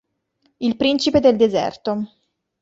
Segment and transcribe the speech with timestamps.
[0.57, 2.11] Il principe del deserto